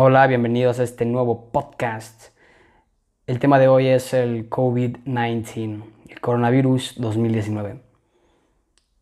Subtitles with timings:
[0.00, 2.26] Hola, bienvenidos a este nuevo podcast.
[3.26, 7.80] El tema de hoy es el COVID-19, el coronavirus 2019.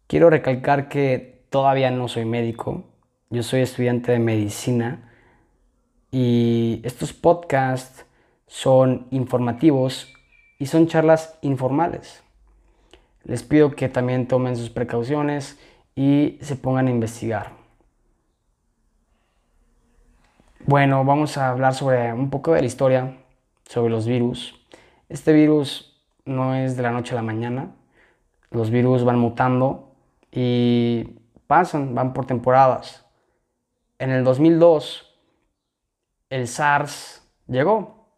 [0.06, 2.84] Quiero recalcar que todavía no soy médico,
[3.28, 5.12] yo soy estudiante de medicina
[6.10, 8.06] y estos podcasts
[8.46, 10.14] son informativos
[10.58, 12.24] y son charlas informales.
[13.22, 15.58] Les pido que también tomen sus precauciones
[15.94, 17.65] y se pongan a investigar.
[20.68, 23.18] Bueno, vamos a hablar sobre un poco de la historia,
[23.68, 24.60] sobre los virus.
[25.08, 27.76] Este virus no es de la noche a la mañana.
[28.50, 29.92] Los virus van mutando
[30.32, 33.06] y pasan, van por temporadas.
[34.00, 35.16] En el 2002,
[36.30, 38.08] el SARS llegó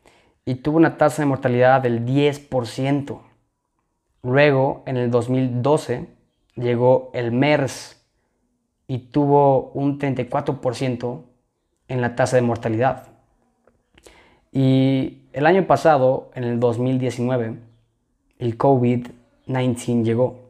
[0.46, 3.20] y tuvo una tasa de mortalidad del 10%.
[4.22, 6.08] Luego, en el 2012,
[6.54, 8.02] llegó el MERS
[8.86, 11.27] y tuvo un 34%
[11.88, 13.08] en la tasa de mortalidad.
[14.52, 17.58] Y el año pasado, en el 2019,
[18.38, 20.48] el COVID-19 llegó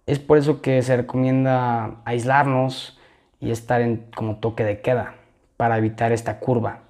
[0.04, 3.00] Es por eso que se recomienda aislarnos
[3.40, 5.14] y estar en como toque de queda
[5.56, 6.80] para evitar esta curva.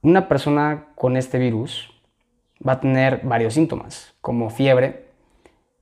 [0.00, 1.92] Una persona con este virus
[2.66, 5.08] va a tener varios síntomas, como fiebre.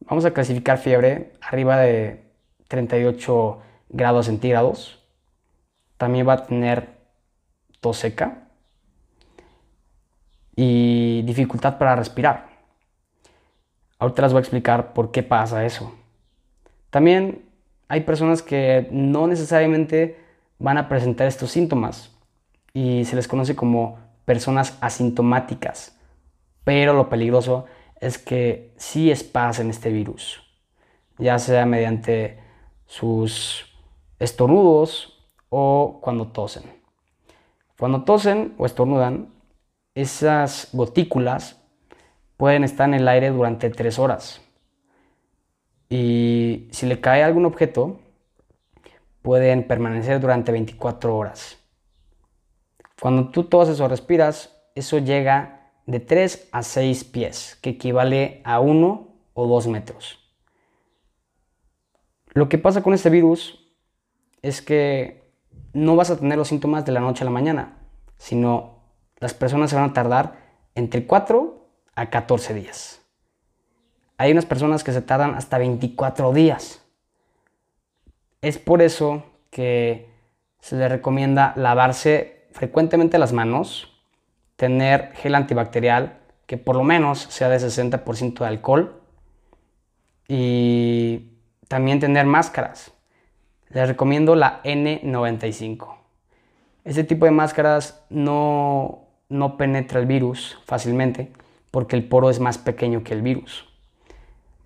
[0.00, 2.24] Vamos a clasificar fiebre arriba de
[2.68, 5.02] 38 grados centígrados.
[5.96, 7.00] También va a tener
[7.80, 8.48] tos seca
[10.54, 12.48] y dificultad para respirar.
[13.98, 15.94] Ahorita les voy a explicar por qué pasa eso.
[16.90, 17.44] También
[17.88, 20.18] hay personas que no necesariamente
[20.60, 22.14] van a presentar estos síntomas
[22.72, 25.98] y se les conoce como personas asintomáticas.
[26.62, 27.64] Pero lo peligroso
[28.00, 30.42] es que sí espasen este virus,
[31.18, 32.38] ya sea mediante
[32.86, 33.66] sus
[34.18, 36.62] estornudos o cuando tosen.
[37.78, 39.32] Cuando tosen o estornudan,
[39.94, 41.60] esas gotículas
[42.36, 44.40] pueden estar en el aire durante tres horas.
[45.88, 47.98] Y si le cae algún objeto,
[49.22, 51.58] pueden permanecer durante 24 horas.
[53.00, 58.60] Cuando tú toses o respiras, eso llega de 3 a 6 pies, que equivale a
[58.60, 60.18] 1 o 2 metros.
[62.32, 63.66] Lo que pasa con este virus
[64.42, 65.32] es que
[65.72, 67.78] no vas a tener los síntomas de la noche a la mañana,
[68.18, 68.84] sino
[69.18, 70.36] las personas se van a tardar
[70.74, 73.00] entre 4 a 14 días.
[74.16, 76.84] Hay unas personas que se tardan hasta 24 días.
[78.42, 80.08] Es por eso que
[80.60, 84.02] se le recomienda lavarse frecuentemente las manos,
[84.56, 89.00] tener gel antibacterial que por lo menos sea de 60% de alcohol
[90.26, 91.28] y
[91.68, 92.92] también tener máscaras.
[93.68, 95.96] Les recomiendo la N95.
[96.84, 101.30] Este tipo de máscaras no, no penetra el virus fácilmente
[101.70, 103.69] porque el poro es más pequeño que el virus.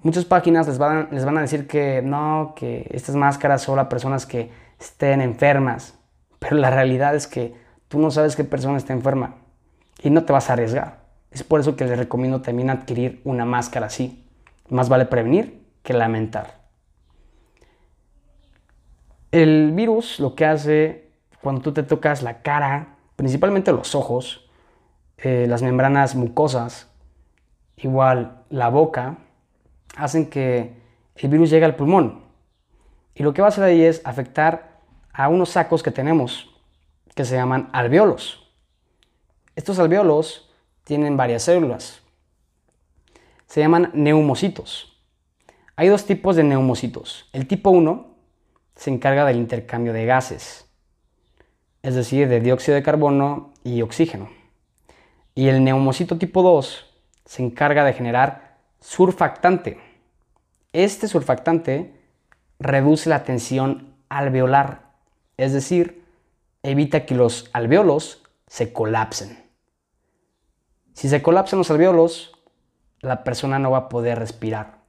[0.04, 3.88] Muchas páginas les van, les van a decir que no, que estas máscaras son para
[3.88, 5.98] personas que estén enfermas,
[6.38, 7.54] pero la realidad es que
[7.88, 9.36] tú no sabes qué persona está enferma.
[10.02, 10.98] y no te vas a arriesgar.
[11.30, 14.28] Es por eso que les recomiendo también adquirir una máscara así.
[14.68, 16.60] Más vale prevenir que lamentar.
[19.32, 24.50] El virus lo que hace cuando tú te tocas la cara, principalmente los ojos,
[25.16, 26.90] eh, las membranas mucosas,
[27.78, 29.16] igual la boca,
[29.96, 30.74] hacen que
[31.16, 32.22] el virus llegue al pulmón.
[33.14, 34.80] Y lo que va a hacer ahí es afectar
[35.12, 36.50] a unos sacos que tenemos,
[37.14, 38.52] que se llaman alveolos.
[39.54, 40.50] Estos alveolos
[40.82, 42.02] tienen varias células.
[43.46, 45.00] Se llaman neumocitos.
[45.76, 47.28] Hay dos tipos de neumocitos.
[47.32, 48.06] El tipo 1
[48.74, 50.68] se encarga del intercambio de gases,
[51.82, 54.28] es decir, de dióxido de carbono y oxígeno.
[55.34, 56.86] Y el neumocito tipo 2
[57.24, 59.78] se encarga de generar surfactante.
[60.74, 61.94] Este surfactante
[62.58, 64.90] reduce la tensión alveolar,
[65.36, 66.04] es decir,
[66.64, 69.38] evita que los alveolos se colapsen.
[70.92, 72.32] Si se colapsan los alveolos,
[72.98, 74.80] la persona no va a poder respirar.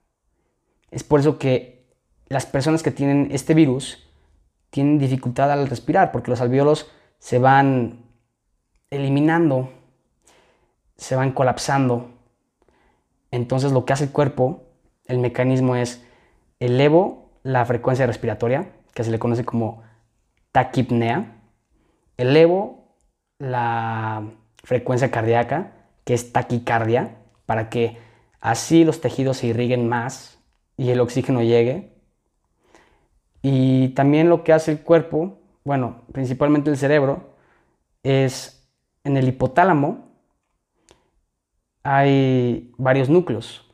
[0.90, 1.86] Es por eso que
[2.30, 4.08] las personas que tienen este virus
[4.72, 6.90] tienen dificultad al respirar porque los alveolos
[7.20, 8.06] se van
[8.90, 9.70] eliminando,
[10.98, 12.10] se van colapsando.
[13.30, 14.65] Entonces lo que hace el cuerpo,
[15.08, 16.04] el mecanismo es
[16.60, 19.84] elevo la frecuencia respiratoria, que se le conoce como
[20.52, 21.42] taquipnea,
[22.18, 22.96] elevo
[23.38, 24.24] la
[24.64, 25.74] frecuencia cardíaca,
[26.06, 27.98] que es taquicardia, para que
[28.40, 30.40] así los tejidos se irriguen más
[30.78, 31.96] y el oxígeno llegue
[33.48, 37.36] y también lo que hace el cuerpo, bueno, principalmente el cerebro,
[38.02, 38.68] es
[39.04, 40.10] en el hipotálamo
[41.84, 43.65] hay varios núcleos.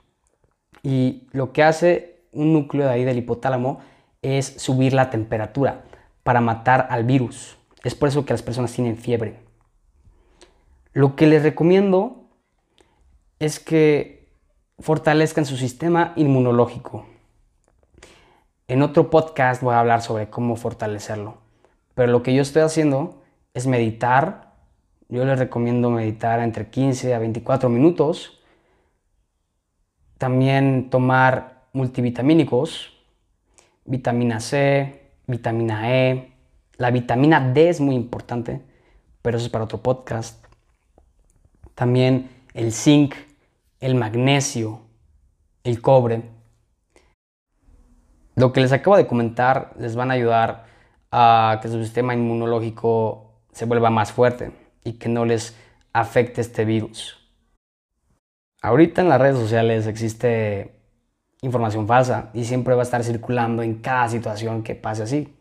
[0.83, 3.79] Y lo que hace un núcleo de ahí del hipotálamo
[4.21, 5.83] es subir la temperatura
[6.23, 7.57] para matar al virus.
[7.83, 9.39] Es por eso que las personas tienen fiebre.
[10.93, 12.25] Lo que les recomiendo
[13.39, 14.27] es que
[14.79, 17.05] fortalezcan su sistema inmunológico.
[18.67, 21.37] En otro podcast voy a hablar sobre cómo fortalecerlo.
[21.95, 23.21] Pero lo que yo estoy haciendo
[23.53, 24.53] es meditar.
[25.09, 28.40] Yo les recomiendo meditar entre 15 a 24 minutos.
[30.21, 32.93] También tomar multivitamínicos,
[33.85, 36.31] vitamina C, vitamina E.
[36.77, 38.61] La vitamina D es muy importante,
[39.23, 40.45] pero eso es para otro podcast.
[41.73, 43.15] También el zinc,
[43.79, 44.81] el magnesio,
[45.63, 46.21] el cobre.
[48.35, 50.65] Lo que les acabo de comentar les van a ayudar
[51.09, 54.51] a que su sistema inmunológico se vuelva más fuerte
[54.83, 55.57] y que no les
[55.93, 57.20] afecte este virus.
[58.63, 60.75] Ahorita en las redes sociales existe
[61.41, 65.35] información falsa y siempre va a estar circulando en cada situación que pase así.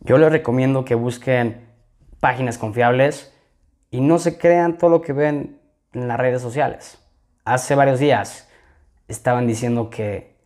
[0.00, 1.66] Yo les recomiendo que busquen
[2.20, 3.34] páginas confiables
[3.90, 5.58] y no se crean todo lo que ven
[5.94, 6.98] en las redes sociales.
[7.46, 8.46] Hace varios días
[9.08, 10.36] estaban diciendo que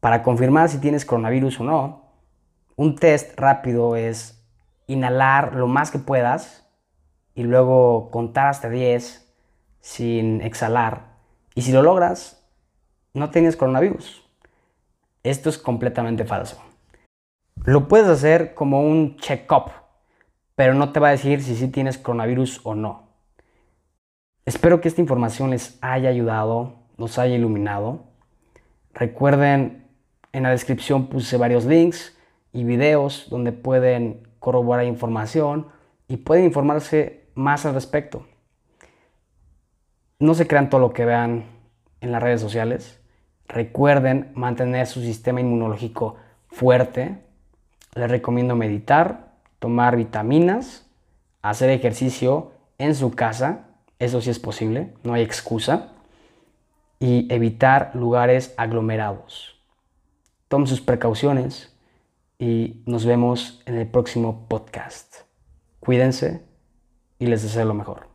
[0.00, 2.04] para confirmar si tienes coronavirus o no,
[2.76, 4.46] un test rápido es
[4.86, 6.68] inhalar lo más que puedas
[7.34, 9.29] y luego contar hasta 10
[9.80, 11.16] sin exhalar.
[11.54, 12.46] Y si lo logras,
[13.14, 14.22] no tienes coronavirus.
[15.22, 16.62] Esto es completamente falso.
[17.64, 19.72] Lo puedes hacer como un check-up,
[20.54, 23.10] pero no te va a decir si sí tienes coronavirus o no.
[24.46, 28.04] Espero que esta información les haya ayudado, los haya iluminado.
[28.94, 29.86] Recuerden
[30.32, 32.16] en la descripción puse varios links
[32.52, 35.66] y videos donde pueden corroborar información
[36.08, 38.26] y pueden informarse más al respecto.
[40.20, 41.46] No se crean todo lo que vean
[42.00, 43.00] en las redes sociales.
[43.48, 46.14] Recuerden mantener su sistema inmunológico
[46.46, 47.18] fuerte.
[47.94, 50.86] Les recomiendo meditar, tomar vitaminas,
[51.42, 53.66] hacer ejercicio en su casa.
[53.98, 55.88] Eso sí es posible, no hay excusa.
[57.00, 59.60] Y evitar lugares aglomerados
[60.50, 61.72] tomen sus precauciones
[62.36, 65.18] y nos vemos en el próximo podcast.
[65.78, 66.42] Cuídense
[67.20, 68.09] y les deseo lo mejor.